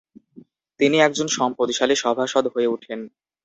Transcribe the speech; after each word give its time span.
তিনি 0.79 0.97
একজন 1.01 1.27
সম্পদশালী 1.37 1.95
সভাসদ 1.95 2.45
হয়ে 2.53 2.71
উঠেন। 2.75 2.99